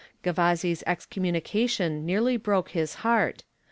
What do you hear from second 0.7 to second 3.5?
excommunication nearly broke his heart.